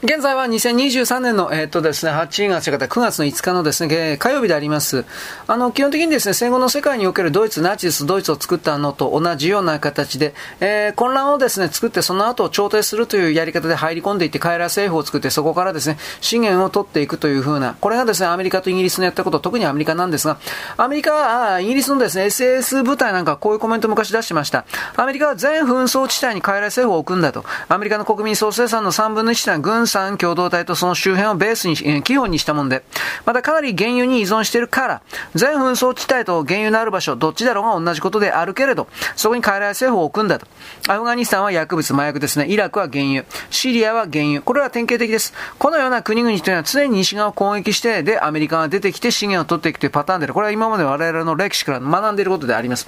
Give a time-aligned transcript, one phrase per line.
[0.00, 5.04] 現在は2023年の、え、っとですね、8月、9月の5日のですね、火曜日であります。
[5.48, 20.38] あの、基本的にですね、戦後の世界におけるドイツ、ナチス、ドイツを作ったのと同じような形で、えー、混乱をですね、作って、その後、調停するというやり方で入り込んでいって、カイラ政府を作って、そこからですね、資源を取っていくというふうな、これがですね、アメリカとイギリスのやったこと、特にアメリカなんですが、
[20.76, 24.64] アメリカは、イギリスのですね、SS 部隊なんかこういうコメント昔出してました。
[24.94, 27.44] アメリカは全紛争地帯にカイラ政府を置くんだと。
[27.68, 32.84] アメリカの国民総生産の3分の1は軍産共同体とその周辺をベースに、え基本にしたもんで、
[33.24, 35.02] またかなり原油に依存しているから、
[35.34, 40.46] 全紛争地帯と原油のある場所、どっちだろうが同じことであるけれど、そこに傀儡政府を置くんだと。
[40.88, 42.46] アフガニスタンは薬物、麻薬ですね。
[42.48, 43.24] イラクは原油。
[43.50, 44.42] シリアは原油。
[44.42, 45.32] これは典型的です。
[45.58, 52.86] このような国々というのは常に西側を攻撃して、で、アメリカが出てきて資源を取っていくというパターンである、これは今まで我々の歴史から学んでいることであります。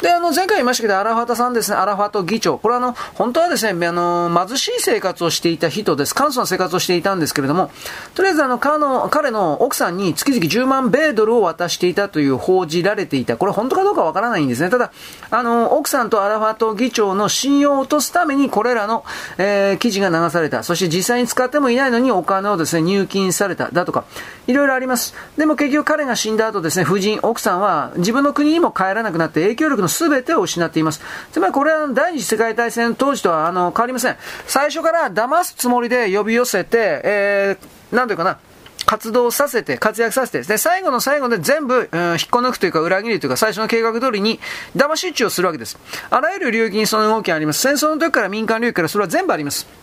[0.00, 2.58] で、あの、前回言いましたけど、アラファタさんですね、アラファト議長。
[2.58, 6.14] これはあの、本当はですね、あの、貧しい生活をしていた人です。
[6.14, 7.70] 簡素な生活をしていたんですけれども、
[8.14, 13.36] とりあえずあの、彼の、彼の奥さんに月々10万米ドルを渡していたという報じられていた。
[13.36, 14.70] これ本当かどうかわからないんですね。
[14.70, 14.92] ただ、
[15.30, 19.04] あの、奥さんとアラファト議長の信用を落とすために、これらの、
[19.38, 20.62] えー、記事が流された。
[20.62, 23.70] そして実際に使ってもいないのにお金をですね、入金された。
[23.70, 24.04] だとか、
[24.46, 25.14] いろいろあります。
[25.36, 31.02] でも結局彼が死んだ後ですね、夫人、奥さんは自分の国にも帰らなくなって影響力の全てを失っています。
[31.32, 34.16] つまりこれは第二次世界大戦当時とはあの変わりません。
[34.46, 38.38] 最初から騙すつもりで呼び寄せて、えー、なんというかな、
[38.86, 44.40] 活動させて、活躍させて、で、最後の最後で全部、うん、引っこ抜くというか裏切りというか最初の計画通りに
[44.76, 45.78] 騙し討ちをするわけです。
[46.10, 47.60] あらゆる領域にその動きがあります。
[47.60, 49.81] 戦争の時から民間領域からそれは全部あります。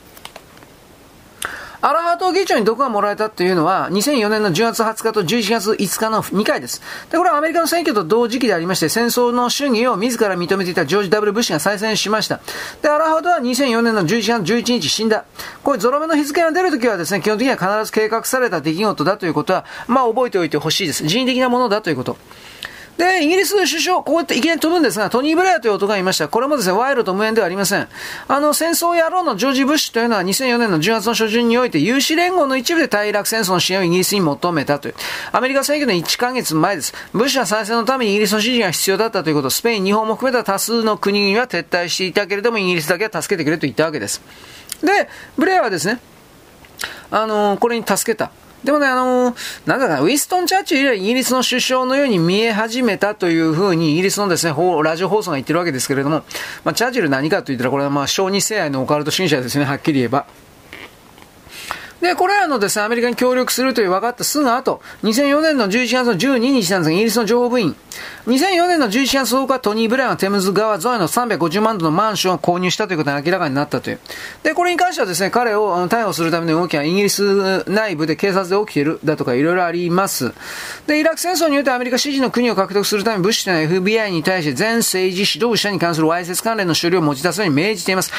[1.82, 6.82] アラハト議長に毒がもらえたというのは、2004年の10月20日と11月5日の2回です。
[7.10, 12.42] で、これはアメリカの選挙と同時期でありまして、戦争の主義を自ら認めていたジョージ・ W・ ブッシュが再選しました。
[12.82, 15.24] で、アラハトは2004年の11月11日死んだ。
[15.64, 21.08] これゾロ目の日付が出るときはですね、基本的には必ず計画された出来事だということは、まあ覚えておいてほしいです。
[21.08, 22.18] 人為的なものだということ。
[23.00, 26.28] で、イギリスの首相、こうやっていきなり飛ぶんですが、トニー・ブレアという男がいました。
[26.28, 27.88] これもですね、賄賂と無縁ではありません。
[28.28, 34.96] あの、戦争野郎のジョージ・ブッシュというのは2004年の10月の初旬において、有志連合の一部で対イラク戦争の支援をイギリスに求めたという。
[35.32, 36.94] アメリカ選挙の1ヶ月前です。
[37.14, 44.22] ブッシュは再選のためにイギリスの支持が必要だったということ、スペイン、日本も含めた多数の国々は撤退していたけれども、イギリスだけは助けてくれと言ったわけです。
[44.84, 45.08] で、
[45.38, 46.02] ブレアはですね、
[47.12, 48.30] あのこれに助けた。
[48.64, 54.54] でもね、あのー、なんだかウィストン・チャーチル以来イギリスの首相のように見え始めたというふうに、イギリスのですね、
[54.84, 56.24] ラジオ放送が言ってるわけですけれども、
[56.64, 60.26] まあ、チャーチル何かと言ったら、これはまあ、小児性愛のオカルト信者ですね、はっきり言えば。
[62.02, 67.76] で、これらのですね、アメリカに協力するという分かったすぐ後、2004年の11月の12日なんですが、イギリスの情報部員、
[68.28, 74.00] 2004年の11月10日、トニー・ブレアがテムズ川沿いの350万ドルのマンションを購入したということが明らかになったという。
[74.44, 80.32] で、これに関してはですね、彼を逮捕するための動きはイギリス内部で警察で起きているだとかいろいろあります。
[80.88, 88.14] で、イラク戦争によってアメリカ支持の国を獲得するため、ブッシュの FBI に対して全政治指導者に関するわいせつ関連の処理を持ち出すように命じています。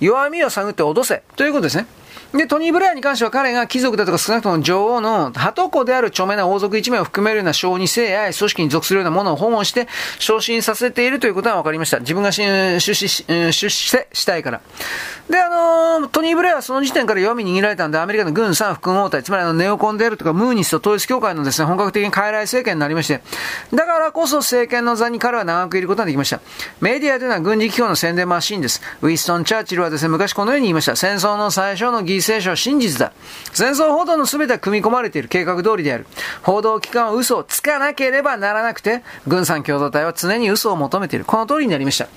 [0.00, 1.86] 弱みを探って脅せということですね。
[2.34, 9.86] で、トニー・ブレアに関しては彼が貴族だとか少なくとも女王の鳩子である著名な王族一名を含めるような小児性愛組織に属するようなものを保護して
[10.18, 12.00] 昇進させているということが分かりました。
[12.00, 14.60] 自分が出資し、出資ししたいから。
[15.30, 23.22] で、あの、トニー・ブレアはその時点から弱み握られたんで、アメリカの軍産副王隊、つまりあの、ネオコンであるとか、ムーニスト統一協会のですね、本格的に傀儡政権になりまして、
[23.72, 26.40] だからこそ政権の座に彼は長くいることができました。
[26.80, 28.82] メディアというのは軍事機構の宣伝マシンです。
[29.00, 30.96] ウィストン・チャーチルはですね、昔このように言いました。
[30.96, 33.12] 戦争の最初の犠聖書は真実だ。
[33.52, 36.06] 戦争報道の全ては組み込まれている計画通りである。
[36.42, 41.24] 報道機関は嘘をつかなければならなくて、軍産共同体は常に嘘を求めている。
[41.24, 42.08] この通りになりました。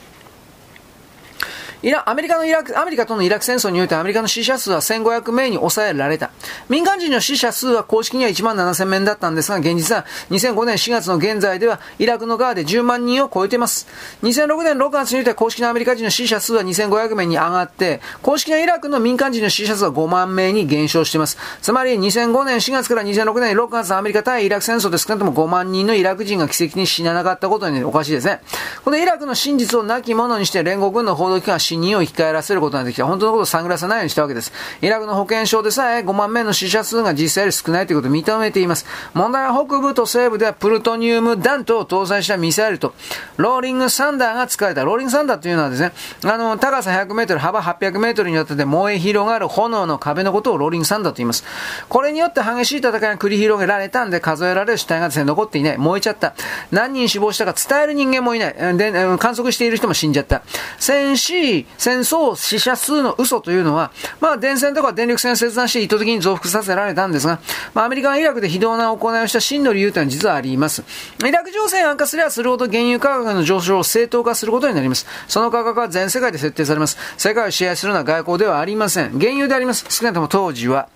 [1.84, 6.32] イラアメリカのイラク、アメリカとのイラク戦争においてアメリカの死者数は1500名に抑えられた。
[6.70, 13.88] 民間人の死者数は公式には1万7000名だったんですが、現実は2005年4月の現在ではイラクの側で10万人を超えています。
[14.24, 21.38] 2006年6月において公式のアメリカ人の死者数は2500名に上がって、公式なイラクの民間人の死者数は5万名に減少しています。
[21.62, 28.42] つまり2005年4月から2006年6月のアメリカ対イラク戦争で少なくとも5万人のイラク人が奇跡に死ななかったことにおかしいですね。
[28.84, 33.06] このイラクの真実をなきものにして連合軍の報道機関は死人を生き返らせることができた。
[33.06, 34.54] 本当のことを探らせないようにしたわけです。
[34.82, 38.86] イラクの保健省でさえ5万名の死者数が実際より少ないということを認めています。
[39.14, 42.94] 問題は北部と西部ではプルトニウム弾頭を搭載したミサイルと、
[43.38, 44.84] ローリングサンダーが使われた。
[44.86, 45.92] ローリングサンダーというのはですね、
[46.24, 51.44] あの、高さ100メートル、幅800メートルにわたって燃え広がる炎の壁のことをローリングサンダーと言います。
[51.90, 55.78] これによって激しい戦いが繰り広げられたんで、数えられる死体がですね、残っていない。
[55.78, 56.34] 燃えちゃった。
[56.72, 58.78] 何人死亡したか伝える人間もいない。
[58.78, 60.44] で、観測している人も死んじゃった。
[60.80, 67.40] 戦死戦争死者数の嘘というのは、まあ、電線とか電力線を切断して意図的に増幅させられたんですが、
[67.74, 70.84] まあ、アメリカがイラクで非道な行いをした真の理由というのは実はあります。
[71.26, 75.06] イラク情勢が悪化すればするほど原油価格の上昇を正当化することになります。
[75.28, 76.98] その価格は全世界で設定されます。
[77.18, 79.20] 世界を支配するのは外交ではありません。
[79.20, 79.86] 原油であります。
[79.90, 80.90] 少なくとも当時は。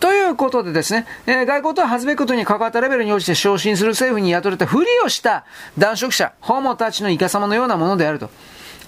[0.00, 5.44] ということでですね、えー、外交とは恥ずべきことに関わったレベルに応じて昇進する政府に雇われたふりをした
[5.78, 8.30] 男色者、ホモたちのイカ様のようなものであると。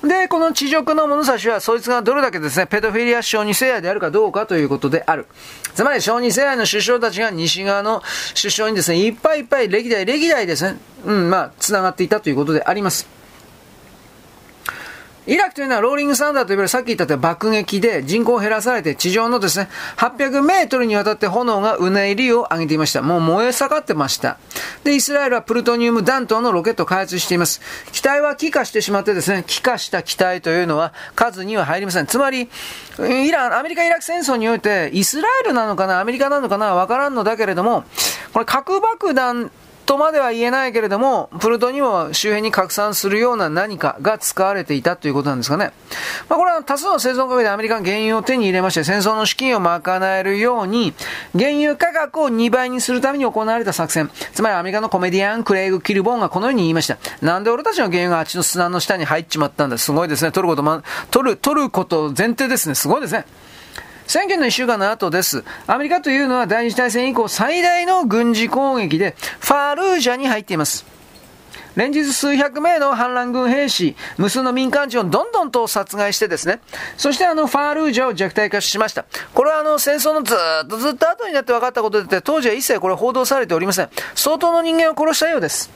[0.02, 5.26] で、この地上の物差しは、そいつがどれだけですね、ペドフィリア小児世愛であるかどうかということである。
[5.74, 8.02] つまり、小児世愛の首相たちが西側の
[8.40, 13.17] 首相にですね、いっぱいいっぱい歴代、歴代ですね、うん、まあ、繋がっていたということであります。
[15.26, 23.02] イラクというのはローリングサンダーと呼ばれるさっき言った爆撃で人口を減らされて地上のですね、800メートルにわたって炎がうねりを上げていました。
[23.02, 24.38] もう燃え盛ってました。
[24.84, 27.60] で、イスラエルはプルトニウム弾頭のロケットを開発しています。
[27.92, 32.06] 機体は気化してしまってですね、気化した機体というのは数には入りません。
[32.06, 32.48] つまり、
[32.98, 37.84] イラン、アメリカ・イラク戦争において、イスラエルなのかな、アメリカなのかな、わからんのだけれども、
[38.32, 39.50] これ核爆弾
[39.88, 45.72] とまでは言えないけれども、プルトニウムを周辺に拡散するような何かが使われていたということなんですかね。
[46.28, 50.92] まあ、これは多数の生存国でアメリカが原油を手に入れまして、戦争の資金を賄えるように、
[51.32, 54.10] 原油価格を2倍にするために行われた作戦。
[54.34, 56.98] つまりアメリカのコメディアン、クレイグ・キルボンがこのように言いました。
[57.22, 59.78] なんで俺たちの原油があっちの砂の下に入っちまったんだ。
[59.78, 60.32] すごいですね。
[60.32, 62.74] 取ること、ま、取る、取ること前提ですね。
[62.74, 63.24] すごいですね。
[64.08, 65.44] 選挙の1週間の後です。
[65.66, 70.86] アメリカというのは第二次大戦以降最大の軍事攻撃でファールージャに入っています。
[71.76, 76.60] 連日数百名の反乱軍兵士、無数の民間人をどんどんと殺害してですね、
[76.96, 79.04] そしてあのファールージャを弱体化しました。
[79.34, 83.90] これはあの戦争のずっとずっと後になって分かったことで、当時は一切これ報道されておりません。
[84.14, 85.70] 相当の人間を殺したようです。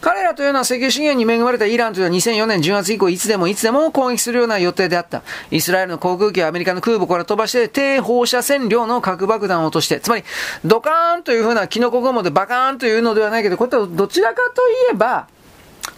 [0.00, 5.22] 彼らというのは石油資源に恵まれたイランというのは2004年10月以降いつでもいつでも攻撃するような予定であった。
[5.50, 10.24] イスラエルの航空機はアメリカの空母から飛ばして低放射線量の核爆弾を落として、つまり
[10.64, 15.28] ドカーンというふうなキノコ雲でバカーンというのではないけど、これはどちらかといえば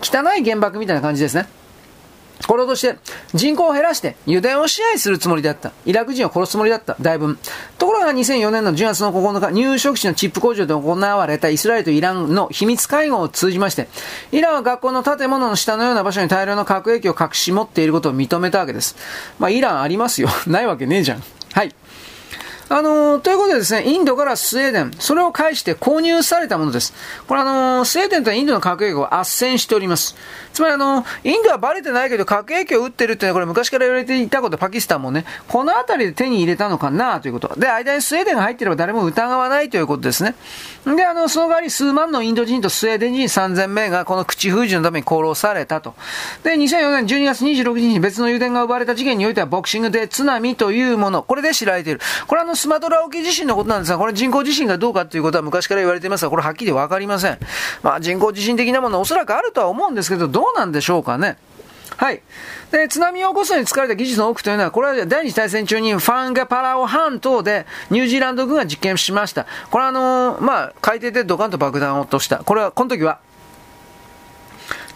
[0.01, 1.47] 汚い原爆みたいな感じですね。
[2.47, 2.97] これとして
[3.35, 5.73] 人口を減らして油田を支配するつもりだった。
[5.87, 6.97] イラク人を殺すつもりだった。
[7.00, 7.39] 大分。
[7.79, 13.89] ところが2004年の10月の9日、入植地のチップ工場で行われたイスラエルとイランの秘密会合を通じまして、
[14.33, 18.97] イランは学校の建物の下のような場所に大量の核兵器を隠し持っていることを認めたわけです。
[19.39, 20.29] まあ、イランありますよ。
[20.47, 21.23] ないわけねえじゃん。
[21.53, 21.75] はい。
[22.73, 26.95] あのー、ということでですね、インドからスウェーデン、それを介して購入されたものです。
[27.29, 30.17] これあのー、スウェーデンとはインドの核兵器を斡旋しております。
[30.55, 37.61] つまりあのー、インドはバレてないけど核兵器を撃ってるっていうのはこれ昔から言われていたこと、パキスタンもね、この辺りで手に入れたのかなということ。
[37.61, 40.35] で、間にスウェーデンが入っていれば誰も疑わないということですね。
[40.87, 45.95] で、あの、その代わり数万のインド人とスウェーデン人3000名がこの口封じのために殺されたと。
[46.43, 52.01] で、2004年12月26日に別の油田が奪われた事件においてはボクシングで津波というもの、これで知られている。
[52.27, 57.38] これあの、スマトラ沖地震のことなんですが、これ人工地震がどうかということは昔から言われていますが、これはっきりわかりません。
[57.82, 61.38] まあ人工地震的なものおそらくあるとは思うんですけど、どうなんでしょうかね。
[61.97, 62.23] はい。
[62.70, 69.47] で、津波を起こすのに使われた技術の多くというのは、これは第二次大戦中にファンガパラオ半島でニュージーランド軍が実験しました。
[69.73, 72.38] これはあのー、まあ、海底でドカンと爆弾を落とした。
[72.38, 73.19] これは、この時は、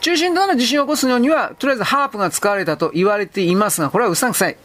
[0.01, 4.57] 中心となる地震を起こすのには、とりあえずハープが使われたと言われていますが、これはうさんくさい。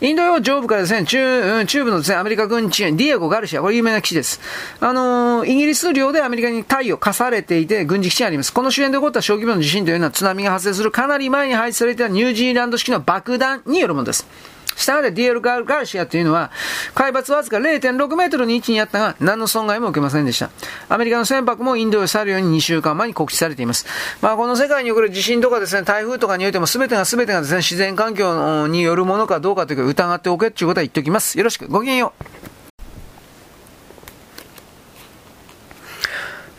[0.00, 4.40] インド洋上部からですね、中、中部のですね、アメリカ軍地、ディエゴ・ガルシア、これ有名な基地です。
[4.80, 8.52] あのー、イギリス領でアメリカに対を課されていて、軍事基地があります。
[8.52, 14.26] この周辺で起こった小規模の地震というのは津波が発生するかなり前に配置されてたニュージーランド式の爆弾によるものです。
[14.80, 16.50] したがってディエル・ガルシアというのは、
[16.94, 20.50] 海抜わずか0.6メートルに位置にあったが、何の損害も受けませんでした。
[20.88, 23.86] アメリカの船舶もインドへ去るように2週間前に告知されています。
[24.20, 31.38] まあ、この世界における地震とかですね、台風とかにおいても全てが全てがですね、自然環境によるものかどうかというか疑っておけということは言っておきます。
[31.38, 31.68] よろしく。
[31.68, 32.29] ごきげんよう。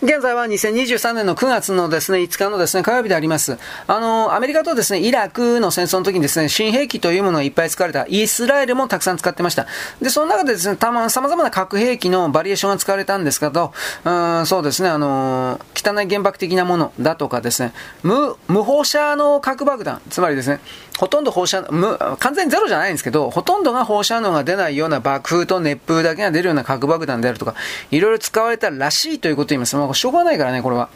[0.04, 3.60] 現在は2023年の9月のですね、5日のですね、火曜日であります。
[3.86, 8.08] あの、アメリカとですね、イラクの戦争の時にですね、新兵器というものがいっぱい使われた。
[8.10, 9.68] イスラエルもたくさん使ってました。
[10.02, 20.62] で、その中でですね、たま、様々な核兵器のバリエーションが使われたんですけど、うん、そうですね、あの、汚い原爆的なものだとかですね、無、無放射能核爆弾、つまりですね、
[21.02, 27.56] ほとんど放射、無、完全にゼロじゃないんですけど、ほとんどが放射能が出ないような爆風と熱風だけが出るような核爆弾であるとか、
[27.90, 29.76] いろいろ使われたらしいということを言います。
[29.76, 30.90] もしょうがないからね、これは。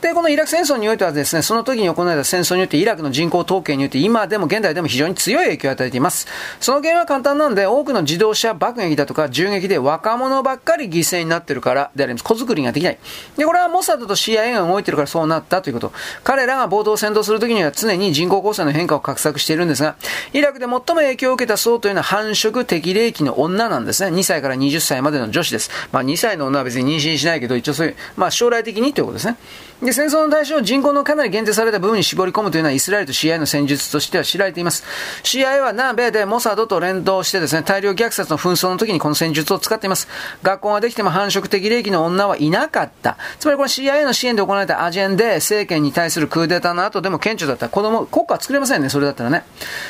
[0.00, 6.26] で、このイラク戦争においてはですね、その時に行われた戦争によってイラクの人口統計によって今でも現代でも非常に強い影響を与えています。
[6.58, 12.24] その原因は簡単なんで、多くの自動車爆撃だとか銃撃で若者ばっかり犠牲になってるからであります。
[12.24, 12.98] 子作りができない。
[13.36, 15.92] で、これはモサドと CIA が動いてるからそうなったということ。
[16.24, 19.96] 彼らが暴動を先導するときには常に人口構成の変化を画策しているんですが、
[20.32, 24.16] イラクで最も影響を受けた層というのは繁殖適齢期の女なんですね。
[24.16, 25.70] 2歳から20歳までの女子です。
[25.92, 29.36] まあ2歳の女は別に妊娠しないけど、一応そういう、まあ将来的にということですね。
[29.82, 34.84] で、戦争の対象を人口のかなり限定された部分に絞り込むというのはイスラエルと CIA の戦術としては知られています。
[35.22, 40.08] CIA は南米でモサドと連動してですね、大量虐殺の紛争の時にこの戦術を使っています。
[40.42, 43.16] 学校ができても繁殖的齢期の女はいなかった。
[43.38, 49.39] つまりこれ CIA の支援で行われたアジェンデ政権に対するクーデターの後でも顕著だった子供、国家は作れませんね、それだったらね。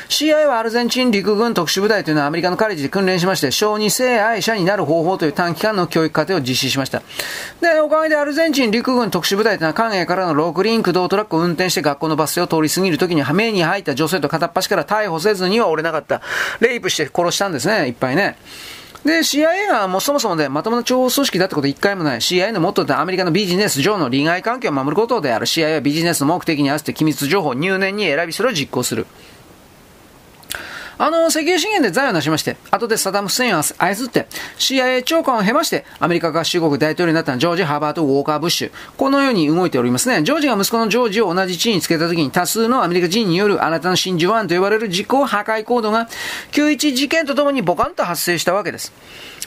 [0.09, 7.01] CIA はアルゼンチン陸軍特殊部隊というのはアメリカのカレッジで訓練しまして、小児性愛者になる方法という短期間の教育過程を実施しました。
[7.61, 16.21] で、おかげでアルゼンチン陸軍特殊部隊というのは関営からのグリン駆動トラックを運転して学校のバス停を通り過ぎるときに、目に入った女性と片っ端から逮捕せずには折れなかった。
[16.59, 18.37] レイプして殺したんですね、いっぱいね。
[19.05, 22.21] で、CIA がもうそもそもでまともな諜報組織だってこと一回もない。
[22.21, 25.47] CIA のモットーってアメリカのビジネス上の利害関係を守ることである。
[25.47, 29.07] CIA はビジネスの目的に合わせて機密情報を入念に選び、それを実行する。
[31.03, 34.27] あの、石油資源で財を成しまして、後でサダム・フセインを操って、
[34.59, 38.71] CIA 長官を経まして、アメリカ合衆国大統領になったジョージ・ハーバート・ウォーカー・ブッシュ。
[38.97, 40.21] このように動いておりますね。
[40.21, 46.07] ジョージが息子のジョージを同じ地位につけた時に、多数のアメリカ人によるあなたの真珠湾と呼ばれる実行破壊行動が、
[46.51, 48.93] 9-1事件とともにボカンと発生したわけです。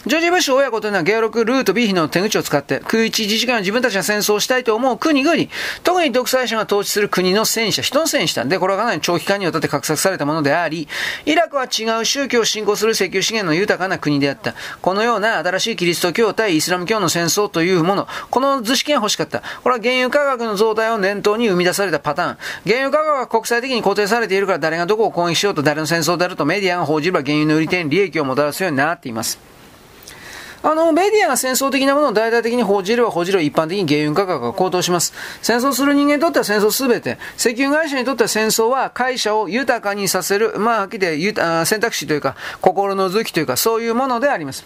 [0.06, 5.36] ジョージ・ブッシュ親子というのは、ゲオロク・ルート・ビーヒの手口を使って、空一自治会の自分たちが戦争をしたいと思う国々、
[5.82, 10.88] 特に独裁者が統治する国の戦車、人の戦車で、これはかなり長期間にわたって画策されたものであり、
[11.24, 14.54] イラクは違う宗教を信仰する石油資源の豊かな国であった。
[14.82, 19.42] このような新しいキリスト教対イスラム教の戦争というもの、この図式が欲しかった。
[19.62, 22.38] これは原油価格の増大を念頭に生み出されたパターン。
[22.66, 29.53] 原油価格が国際的に固定されているから誰がどこを攻撃しようと誰の戦争であるとメディアが報じれば原油の売り手に利益をもたらすようになっています。
[30.66, 35.12] あの、メディアが戦争的なものを大々的に報じれば報じる一般的に原油価格が高騰します。
[35.42, 37.18] 戦争する人間にとっては戦争すべて。
[37.36, 44.64] 石油会社にとっては戦争は会社を豊かにさせる、まあ、はっきり言選択肢というか、心の図きというか、そういうものであります。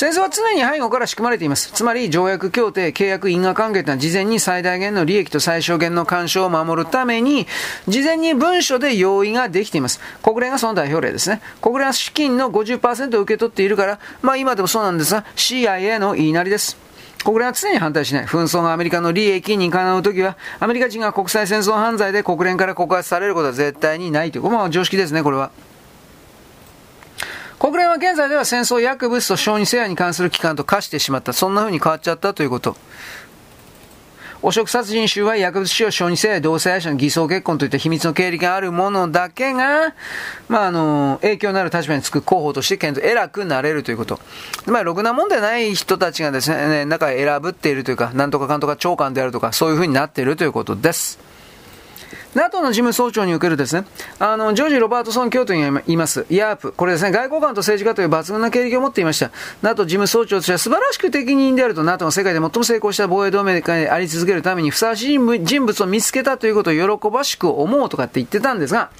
[0.00, 1.72] 戦争は常に背後から仕組まれています。
[1.74, 7.46] つまり、条約協定、契約因果関係というのは事前に最大限の利益と最小限の干渉を守るために、
[7.86, 10.00] 事前に文書で用意ができています。
[10.22, 11.42] 国連がその代表例ですね。
[11.60, 16.78] 国連は資金の50%を受け取っているから、まあ今でもそうなんですが、CIA の言いなりです。
[17.22, 18.24] 国連は常に反対しない。
[18.24, 24.44] 紛争がアメリカの利益にかなうときは、アメリカ人が国際戦争犯罪で国連から告発されることは絶対にないという。
[24.44, 25.50] まあ常識ですね、これは。
[27.60, 31.34] 国連は現在では戦争薬物と小児性愛に関する機関と化してしまった。
[31.34, 32.74] そんな風に変わっちゃったということ。
[34.40, 39.94] 汚職殺人収賄、薬物使用、小児性愛、同性愛者の偽装結婚といった秘密の経歴があるものだけが、
[40.48, 44.18] まあ、あの、影響のある立場につく候補として検討、偉くなれるということ。
[44.64, 51.18] まあ、ろくなもんでない人たちがですね、中選ぶっているというか、なんとかかんとか長官であるとか、そういう風になっているということです。
[52.34, 53.84] NATO の事務総長におけるですね、
[54.20, 56.72] あの、ジョージ・ロバートソン教徒にいます、ヤープ。
[56.72, 59.32] これですね、外交官と政治家という抜群な経歴を持っていました。
[59.62, 68.90] NATO 事務総長としては素晴らしく適任であると、NATO が世界で最も成功した防衛同盟会であり続けるためにふさわしい人物を見つけたということを喜ばしく思うとかって言ってたんですが、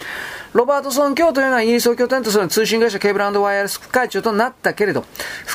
[0.52, 5.04] ロバートソン教というのはイギリスを拠点とする通信会社ケーブルワイヤレス会長となったけれど、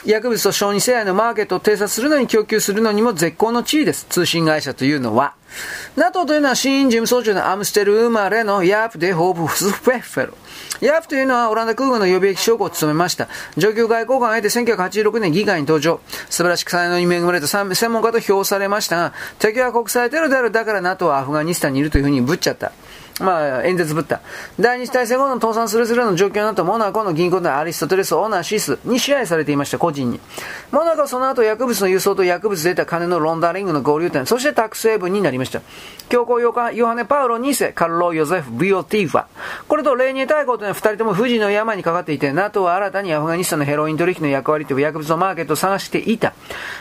[0.06, 4.06] 薬物と小児性愛のマーケットを偵察するのに供給するのにも絶好の地位です。
[4.08, 5.34] 通信会社というのは。
[5.98, 10.34] NATO というのは新事務総長のアムステル生まれのヤープ・デ・ホープ・フスフェッフェル。
[10.80, 13.28] ヤープというのはオランダ空軍の予備役将校を務めました。
[13.58, 16.00] 上級外交官を経て1986年議会に登場。
[16.30, 22.72] 素晴らしく才能に恵まれた専門家と評されましたが、敵は国際テロであるだから NATO はアフガニスタンにいるというふうにぶっちゃった。
[23.22, 24.20] まあ、演説ぶった。
[24.60, 30.20] 第二次大戦後の倒産するするの状況になったモナコの銀行のアリストテレス・オーナーシスに支配されていました、個人に。
[30.72, 35.62] モナコはその後薬物の輸送と薬物で得た金のロンダリングの合流点、そしてタクス成分になりました。
[36.10, 39.26] 教皇ヨハネ・パウロ2世、カルロ・ヨゼフ・ビオティファ。
[39.68, 46.34] これとレーニエ大公というのは二人とも富士の山にかかっていて、NATO は新たにアフガニスタンのヘロイン取引の役割という薬物のマーケットを探していた。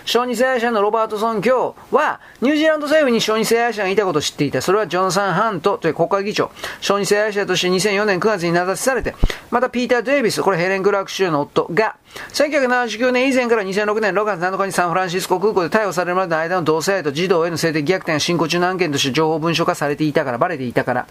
[0.04, 4.60] 小児性愛者のロバートソン教は、ニュージーランド政府に小児性愛者がいたことを知っていた。
[4.60, 6.50] それはジョンサン・ハントという国会議長。
[6.80, 9.14] 小児性愛者として2004年9月に名指しされて、
[9.50, 11.96] またピーター・デイビス、これヘレン・クラーク州の夫が、
[12.32, 21.06] 1979年以前から2006年6月7日にサンフランシスコ空港で逮捕されるまでの間の同性愛と児童への性的虐待が進行中の案件として情報文書化されていたから、バレていたから。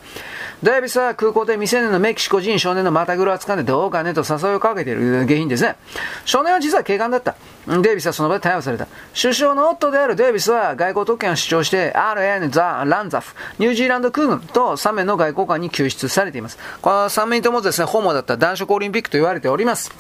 [0.62, 5.76] デイビスは空港で未成年のメキシコ人少年のまたぐろを掴んでどうかねと誘いをかけている下品ですね。
[6.26, 7.36] 少年は実は警官だった。
[7.68, 8.88] デイビスはその場で逮捕された。
[9.20, 16.58] 首相の夫であるデイビスは外交特権を主張して RN ザ・ランザフ、ニュージーランド空軍と3名の外交官に救出されています。
[16.82, 19.92] この3名ともですね、ホモだった男色オリンピックと言われております。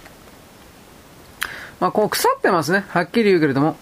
[1.79, 2.85] まあ、こう腐ってますね。
[2.89, 3.77] はっきり言うけれども。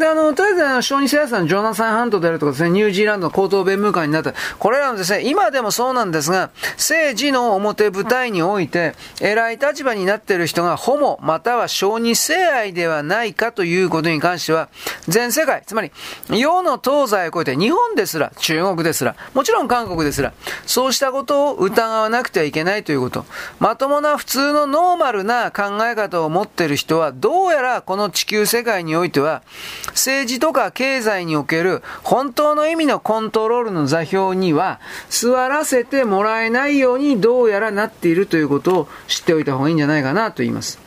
[0.00, 4.32] で、あの、とりあえず、小児生産、ジョナサン・ハントであるとかですね、ニュージーランドの高等弁務官になった。
[4.58, 14.70] これらのですね、今でもそうなんですが、政治の表舞台において、偉い立場になっている人がホモ、または小児性愛ではないかということに関しては、
[15.06, 15.92] 全世界、つまり、
[16.30, 20.32] 世の東西を超えて、日本ですら、中国ですら、もちろん韓国ですら、
[20.64, 23.26] そうしたことを疑わなくてはいけないということ。
[23.58, 29.42] まともな普通のノーマルな考え方を持っている人は、どうやらこの地球世界においては、
[29.90, 40.78] 政治とか経済における本当の意味のコントロールの座標には座らせてもらえないようにどうやらなっているということを知っておいた方がいいんじゃないかなと言います。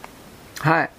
[0.60, 0.90] はい。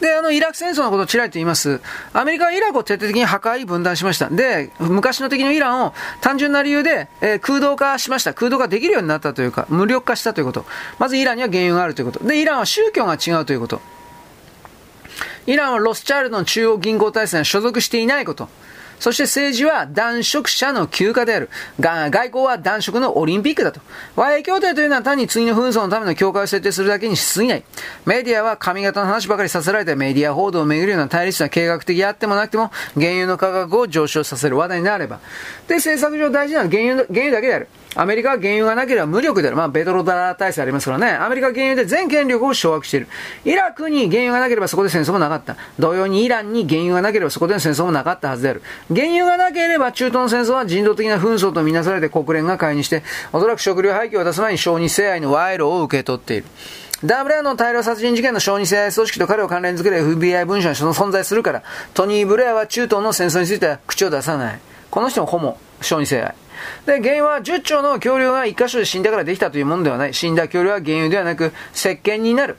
[0.00, 1.80] で、あの、イラク戦争のことをちらりと言います。
[2.12, 4.28] アメリカはイラクを徹底的に破壊、分断しました。
[4.28, 8.34] で、昔の敵のイランを単純な理由で、えー、空洞化しました。
[8.34, 10.66] 空洞化できるようになったというか、無力化したということ。
[10.98, 12.24] まずイランには原油があるということ。
[12.24, 13.80] で、イランは宗教が違うということ。
[15.46, 18.48] イランはロスチャールドの中央銀行体制に所属していないこと。
[19.00, 21.50] そして政治は男色者の休暇である。
[21.78, 23.80] 外交は男色のオリンピックだと。
[24.16, 27.64] 和平協定というのは単に次の紛争のための境界を設定するだけにしすぎない。
[28.06, 35.20] メディアは髪型の話ばかりさせられてメディア報道をめぐるような対立は計画的あってもなくても原油の価格を上昇させる話題になれば。
[35.68, 37.68] で、政策上大事なのは原油原油だけである。
[37.96, 39.56] アメリカは原油がなければ無力である。
[39.56, 41.12] まあ、ベトロダラ体制ありますからね。
[41.12, 43.08] アメリカは原油で全権力を掌握している。
[43.44, 45.56] イラクに原油がなければそこで戦争もなかった。
[45.78, 48.62] 同様にイランに原油がなければそこでの戦争もなかったはずである。
[48.92, 56.46] 原油がなければ中東の戦争は人道的な紛争とみなされて国連が介入して、おそらく食料廃棄を出す前に小児性愛の賄賂を受け取っている。
[57.04, 64.60] ダブルの大量殺人事件の小児性愛組織と彼を関連づける FBI 文書にその存在するから、トニー・ブレアは中東の戦争については口を出さない。
[64.90, 66.34] この人もホモ、小児性愛。
[66.86, 70.14] で、原因は10兆の恐竜が1箇所で死んだからできたというものではない。
[70.14, 72.56] 死んだ恐竜は原油ではなく、石鹸になる。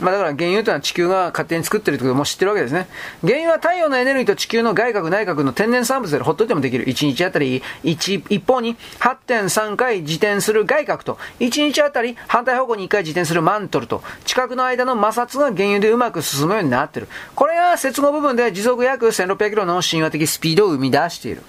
[0.00, 2.88] まあだから原油というのは地球が勝手に作ってるってことも知ってるわけですね。
[3.20, 6.86] 原油は太陽のエネルギーと地球の外核内核の天然産物でほっといてもできる。
[6.86, 17.08] 1日あたり 1, 一方に8.3回自転する外核と、1日あたり反対方向に1回自転するマントルと、地殻の間の摩擦が原油でうまく進むようになってる。
[17.34, 21.42] これが接合部分で時速約1600キロの神話的スピードを生み出している。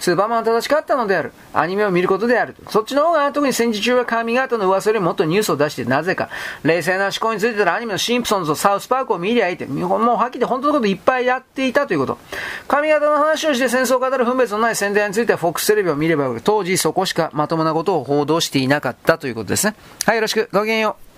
[0.00, 1.32] スーパーマンは正しかったのである。
[1.52, 2.54] アニメを見ることである。
[2.68, 6.28] そっちの方が特に戦時中は髪型の噂よりもっとニュースを出して、なぜか。
[6.62, 12.18] 冷静な思考についてたらアニメのシンプソンズとサウスパークを見りゃいいって、もうはっきり本当のこといっぱいやっていたということ。
[12.66, 16.40] 髪型の話をして戦争を語る分別のない宣伝についてはフォックステレビを見ればよい。
[16.42, 19.74] 当時そこしかまともなことを報道していなかったということですね。
[20.06, 20.48] はい、よろしく。
[20.52, 21.08] ごきげんよう。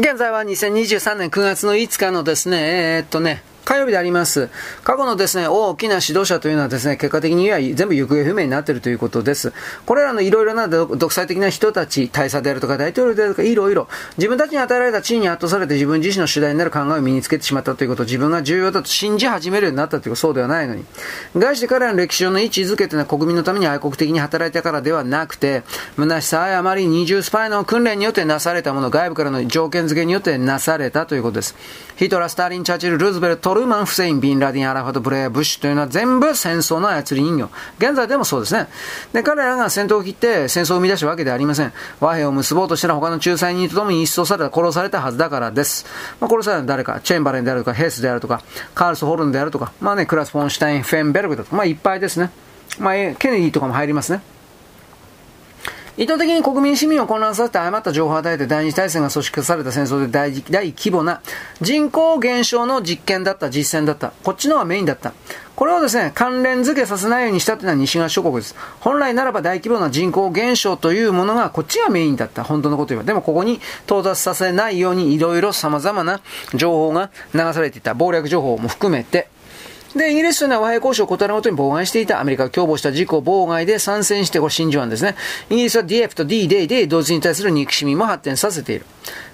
[0.00, 4.48] 現在は2023年9月の5日のですね、えー、っとね、火曜日であります。
[4.82, 9.52] 過去のですね、大きな指導者というのはですね、結果的には全部行方不明になっているということです。
[9.84, 20.86] これらのいろいろな独裁的な人たち、大佐であるとか大統領であるとかいろいろ、自分たちに与えられた地位に圧倒されて自分自身の主題になる考えを身につけてしまったということ、自分が重要だと信じ始めるようになったということ、そうではないのに。
[21.34, 25.62] 外して彼らの歴史上の位置づけというのは国民のために愛国的に働いたからではなくて、
[25.98, 31.54] 虚しさ、誤り、二重スパイの訓練によってなされたもの、外部からの条件付けによってなされたということです。
[31.96, 37.50] ヒトラー、スターリン、チャーチル、ルーズベルト、ルーマン、フセイン、ビンラディン、アラファト、ブレア、ブッシュというのは全部戦争の操り人形。
[37.78, 38.68] 現在でもそうですね。
[39.12, 41.72] で、彼らが戦闘を切って戦争を生み出したわけではありません。
[42.00, 45.86] 和平を結ぼうとしたら他の仲裁人とともに一掃された、殺されたはずだからです。
[46.20, 48.42] まあ、殺されたのは誰か、チェンバレンであるとか、ヘースであるとか、
[48.74, 52.30] カールス・ホルンであるとか、まあね、クラス・フォンシュタイン、フェンベルグとか、まあいっぱいですね。
[52.78, 54.22] まあ、ケネディとかも入りますね。
[55.98, 61.20] 意図的に国民市民を混乱させて誤った情報を与えて第二次大戦が組織化された戦争で大大規模な
[61.60, 64.12] 人口減少の実験だった、実践だった。
[64.22, 65.12] こっちの方がメインだった。
[65.56, 68.54] これをですね、関連付けさせないようにしたというのは西側諸国です。
[68.78, 72.44] 本来ならば大規模な人口減少というものがこっちがメインだった。
[72.44, 73.04] 本当のこと言えば。
[73.04, 73.54] でもここに
[73.86, 76.20] 到達させないようにいろいろ様々な
[76.54, 77.96] 情報が流されていた。
[77.96, 79.30] 謀略情報も含めて。
[79.98, 82.20] で、イギリスというのは和平交渉を断るごとに妨害していた。
[82.20, 85.14] アメリカが共謀した事故妨害で参戦して、これ真珠湾ですね。
[85.50, 88.86] イギリスは DF と D-Day でドイツに対する憎しみも発展させている。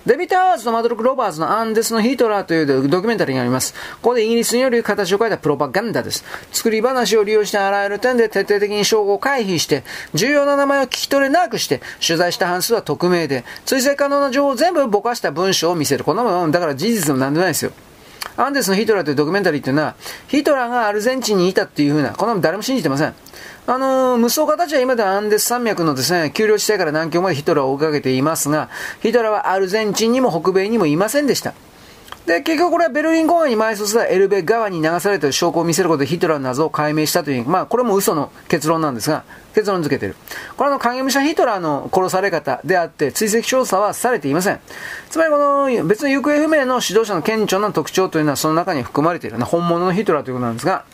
[0.07, 3.73] デビット・アワーズとマドロック・ロバーズのアンデスのヒトラーというドキュメンタリーがあります。
[4.03, 6.25] ここでイギリスによる形を変えたプロパガンダです。
[6.53, 16.05] 作り話を利用してあらゆる点で徹底的に称号を回避して、重要な名前を聞き取れなくして、取材した半数は匿名で、追跡可能な情報を全部ぼかした文章を見せる。
[16.05, 17.73] こんなもの、だから事実でも何でもないですよ。
[18.37, 19.95] アンデスのヒトラーというドキュメンタリーっていうのは、
[20.29, 23.15] ヒトラーがアルゼンチンにいたというふうな、この誰も信じてません。
[23.67, 28.69] あのー、無双家たちは今ではアンデス山脈のですね、丘陵地帯から南極までヒトラーを追いかけていますが、
[29.01, 31.55] ヒトラーはアルゼンチンにも北米にもいませんでした。
[32.27, 40.17] で、結局これはベルリン公園に埋葬したエルベ川に流されてる証拠を見せることでヒトラーの謎を解明したという、まあこれも嘘の結論なんですが、結論付けてる。
[40.57, 44.61] これはの影武者ヒトラーの殺され方であって、追跡調査はされていません。
[45.11, 50.85] つまりこの別の行方不明の指導者の顕著な特徴というのはその中に含まれている、本物のヒトラーということなんですが、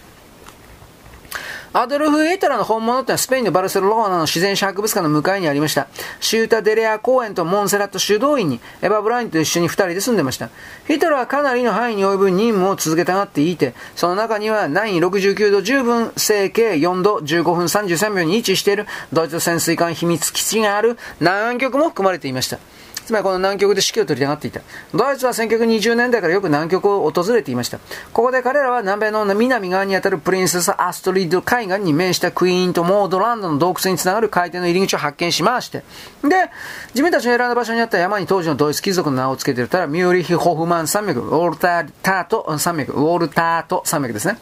[1.73, 5.87] アドルフ・ヒトラの本物ってのはスペインのバルセロナの自然史博物館の向かいにありました。
[6.19, 10.51] シュータ・デレア公園とモンセラット修道院にエヴァ・ブラインと一緒に二人で住んでました。
[10.89, 22.59] ヒトラーはかなりの範囲に及ぶ任務を続けたがっていて、その中には南緯69度10分、整形4度15分33秒に位置しているドイツ潜水艦秘密基地がある南極も含まれていました。
[23.05, 24.61] つまりこの南極で指揮を取りたがっていた。
[24.95, 27.79] ドイツは1920年代からよく南極を訪れていました。
[28.13, 35.83] ここで彼らは南米の南側にあたるプリンセスアストリッド海岸に面したクイーンとモードランドの洞窟につながる海底の入り口を発見しまして、
[36.23, 36.51] で、
[36.95, 44.39] 自分たちの選んだ場所にあった山に当時のドイツ貴族の名を付けていたら、ミューリヒ・ホフマン山脈、ウォルタータート山脈、ウォルタート山脈ですね。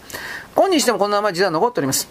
[0.54, 2.08] 今日でもこの名前実は残っております。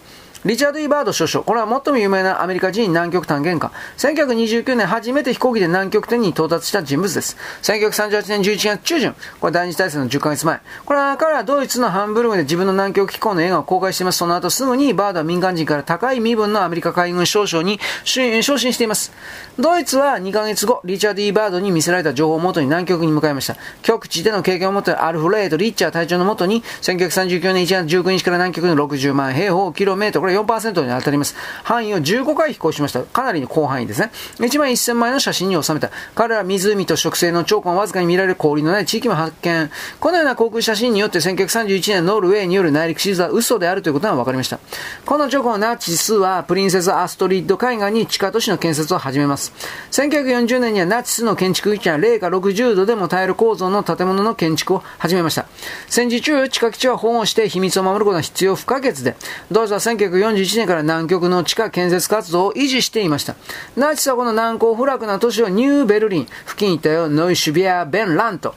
[0.48, 1.42] リチャード・イ・バード少将。
[1.42, 3.70] これは最も有名なアメリカ人南極探検家。
[3.98, 7.36] 1929年初めて飛行機で南極点に到達した人物です。
[7.60, 9.14] 1938年11月中旬。
[9.40, 10.60] これ第二次大戦の10ヶ月前。
[10.86, 14.16] これは彼はドイツのハンブルグで自分の南極機構の映画を公開しています。
[14.16, 19.12] その後すぐにバードは民間人から高い身分のアメリカ海軍少将に昇進しています。
[19.58, 23.56] ドイツは2ヶ月後、リチャード・イ・バードに見せられた情報をもとに南極に向かいました。
[23.82, 31.34] 極地での経験をもとにアルフレード・リッチャー隊長のもとに、1939年1月19日から南極の60万平方キロメートル、4%に当たります。
[31.64, 33.02] 範囲を15回飛行しました。
[33.02, 34.10] かなりの広範囲ですね。
[34.38, 35.90] 1万1000枚の写真に収めた。
[36.14, 39.70] 彼ら湖と植生の兆候をわずかに見られる氷のない地域も発見。
[40.00, 44.58] このような航空写真によって1931年ノルウェーによる内陸手術は嘘であるということが分かりました。
[45.04, 49.52] この直後、ナチスはプリンセスアストリッド海岸に地下都市の建設を始めます。。
[49.90, 55.46] 1940年にはナチスの建築基地は零下60度でも耐える構造の建物の建築を始めました。
[55.88, 59.16] 戦時中、地下基地は保護して秘密を守ることが必要不可欠で、
[59.50, 59.80] ドイツは
[60.18, 63.36] 1941年から南極の地下建設活動を維持していました。
[63.76, 68.54] ナチスはこの難攻不落な都市をニューベルリン、付近一帯をノイシュビア・ベンラント、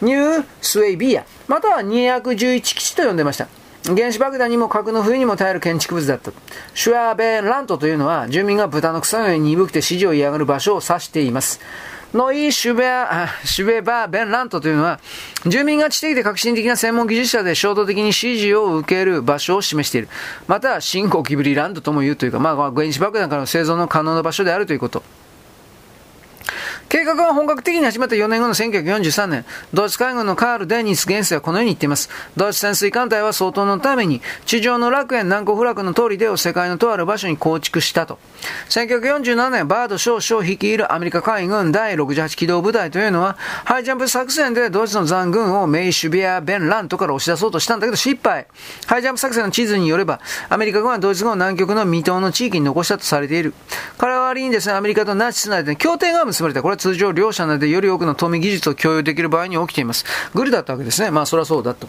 [0.00, 3.48] ニュースウェイビア、または211基地と呼んでました。
[3.84, 6.32] 原子爆弾にも核の冬にも耐える建築物だった。
[6.74, 11.60] シュアーベンラントというのは、住民が豚の草のように鈍くて指示を嫌がる場所を指しています。
[12.14, 15.00] ノイ・シュベア、 シュベバー・ベンラントというのは、
[15.46, 20.08] 住民が知的で革新的な専門技術者で衝動的に支持を受ける場所を示している。
[20.46, 25.02] また、新興キブリランドとも言うというか、まあ、原子爆弾からの製造の可能な場所であるということ。
[26.94, 32.08] 計画が本格的に始まった4年後の1943年、ドイツ海軍のカール・デニス元帥はこのように言っています。
[32.36, 38.20] ドイツ潜水艦隊は相当のために、地上の楽園南国不落の通りでを世界のとある場所に構築したと。
[38.68, 48.46] 1947年、バード少将率いるアメリカ海軍第68機動部隊というのは、ハイジャンプ作戦でドイツの残軍をメイ・シュビア・ベン・ラントから押し出そうとしたんだけど失敗。
[48.86, 53.52] ハイジャンプ作戦の地図によれば、アメリカ軍はドイツ軍を南極の未踏の地域に残したとされている。
[53.98, 56.62] 代わりにですね、アメリカとナチスの間に協定が結ばれた。
[56.62, 60.04] これは通常両者内でより多くの富技術を共有できる場合に起きています。
[60.34, 61.10] グルだったわけですね。
[61.10, 61.88] まあそれはそうだと。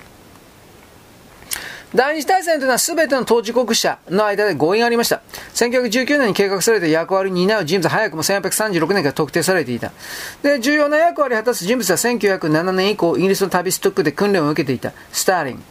[1.93, 5.21] 第二次大戦というのは全ての当事国者の間で合意がありました。
[5.53, 9.91] 1919年に計画された役割に担う人物は早くも1836年から特定されていた。
[10.41, 14.93] で、重要な役割を果たす人物は1907年以降、イギリスの旅ストックで訓練を受けていた。
[15.11, 15.63] スターリン、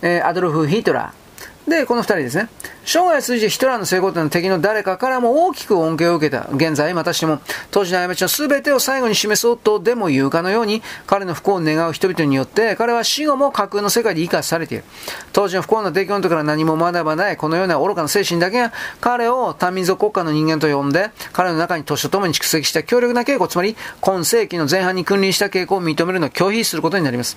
[0.00, 1.19] えー、アドルフ・ヒトラー、
[1.68, 2.48] で、この二人ですね。
[2.84, 6.48] 生涯通じてヒトラーの成功というのは敵の誰かからも大きく恩恵を受けた。
[6.52, 14.84] 現在、またしても、当時の過ちの全てを最後に示そうとでも言うかのように、彼の不幸を願う人々によって、彼は死後も架空の世界で生かされている。
[15.32, 27.36] 当時の不幸な出来事から何も学ばない、このような愚かな精神だけが、彼を多民族国家の人間と呼んで、彼の中に年とともに蓄積した強力な傾向、つまり、今世紀の前半に君臨した傾向を認めるのを拒否することになります。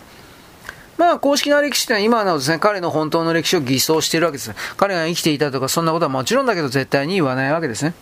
[1.04, 4.54] まあ、公式な歴史というのは今のですね、彼の本当の歴史を偽装しているわけです。
[4.78, 7.94] 彼が生きていたとか、そんなことはもちろんだけど絶対に言わないわけですね。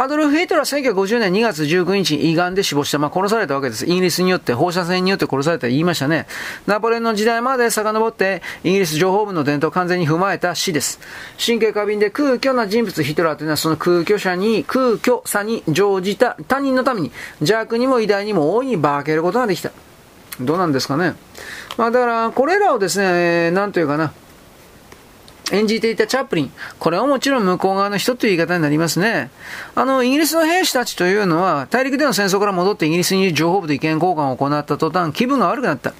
[0.00, 3.00] アドルフ・ヒトラーは1950年2月19日に胃がんで死亡した。
[3.00, 3.84] まあ、殺されたわけです。
[3.84, 6.28] イギリスによって、放射線によって殺された言いましたね。
[6.68, 11.00] ナポレオンの時代まで遡って、イギリス情報部の伝統を完全に踏まえた死です。
[11.44, 19.72] 神経過敏で空虚な人物ヒトラーというのはその空虚者に、空虚さに乗じた他人のために邪悪にも偉大にも大いに化けることができた。
[20.40, 21.14] どうなんですかね。
[21.78, 24.12] まあだから、これらをですね、なんというかな、
[25.52, 26.52] 演じていたチャップリン。
[26.80, 29.30] これはもちろん向こう側の人という言い方になりますね。
[29.76, 35.94] あの、イギリスの兵士たちというのは、大陸での戦争から戻ってイギリスに情報部と意見交換を行った途端、気分が悪くなった。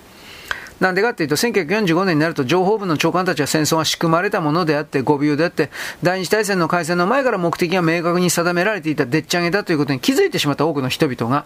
[0.80, 5.70] なんでかっていうと、1945年になると情報部の長官たちは戦争が仕組まれたものであって、誤謬であって、
[6.02, 11.44] 第二次大戦の開戦の前から目的が明確に定められていたでっち上げだということに気づいてしまった多くの人々が。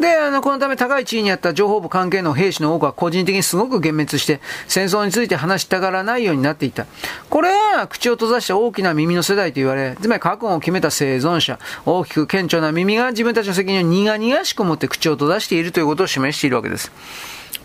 [0.00, 6.86] で、あの、このため高い地位にあった情報部関係の兵士の多くは個人的にすごく幻滅して、戦争について話したがらないようになっていた。
[7.30, 16.90] これは口を閉ざした大きな耳の世代と言われ、つまり覚悟を決めた生存者、大きく顕著な耳が自分たちの責任を苦々しく持って口を閉ざしているということを示しているわけです。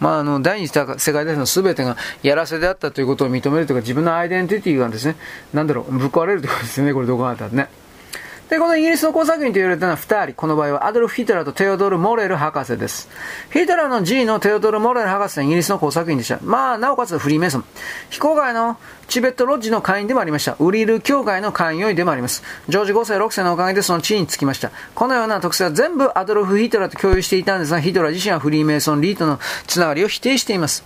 [0.02, 5.16] まあ、あの、第二次世界大戦の全てがやらせであったということを認めるというか、自分のアイデンティティがですね、
[5.54, 7.70] なんだろう、ぶっ壊れるということですね、これどこがあったらね。
[8.52, 10.34] で、このイギリスの工作員と言われたのは2人。
[10.34, 13.08] この場合はアドルフ・ヒトラーとテオドル・モレル博士です。
[13.54, 16.38] ヒトラーの G のテオドル・モレル博士はイギリスの工作員でした。
[16.44, 17.66] まあ、なおかつフリーメイソン。
[18.10, 18.76] 非公開の
[19.08, 20.58] チベットロッジの会員でもありました。
[20.60, 22.44] ウリル教会の会員よりでもあります。
[22.68, 24.72] ジョージ5世、6世のおかげでその地位につきました。
[24.96, 30.84] このような特性は全部アドルフ・ヒトラーと共有していたんですが、ヒトラー自身はフリーメイソン・リートのつながりを否定しています。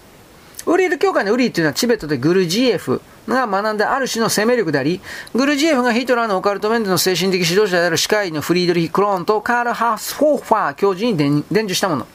[0.67, 5.01] ウリル教会のウリーというのはチベットでグルジエフが学んだある種の生命力であり、
[5.33, 12.07] グルジエフがヒトラーのオカルト面での精神的指導者である歯科医のフリードリヒ・クローンとカール・ハース・フォーファー教授に伝授したもの。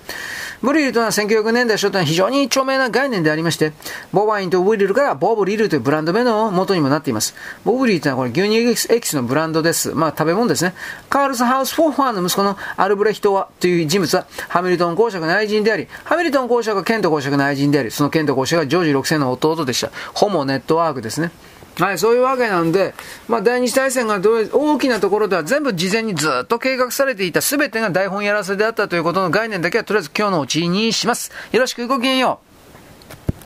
[0.62, 3.73] ブリルというのは1900年代初頭は非常に著名な概念でありまして、
[4.12, 7.35] ボバインとブリルからボブリルというブランド名の元にもなっています。
[7.64, 9.94] ボブリルというのはこれ牛乳エキスのブランドです。
[9.94, 10.75] まあ食べ物ですね。
[11.09, 19.90] カールス・ハウス・フォーファーの息子のアルブレヒトはという人物はハミルトン公爵の愛人であり、ハミルトン公爵はケント公爵の愛人であり、そのケント公爵がジョージ6世の弟でした。
[20.12, 21.31] ホモネットワークですね。
[21.78, 22.94] はい、そういうわけなんで、
[23.28, 31.30] まあ、第二次大戦がどう大きなところでは全部事前にずっと計画されていた全てが台本やらせであったということの概念だけはとりあえず今日のうちにします。
[31.52, 32.49] よろしくごきげんよう。